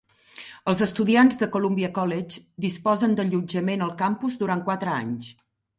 [0.71, 5.35] Els estudiants de Columbia College disposen d'allotjament al campus durant quatre anys.